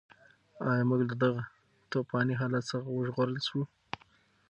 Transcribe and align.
ایا 0.67 0.83
موږ 0.89 1.01
له 1.09 1.15
دغه 1.23 1.43
توپاني 1.91 2.33
حالت 2.39 2.63
څخه 2.71 2.87
وژغورل 2.91 3.37
شوو؟ 3.47 3.63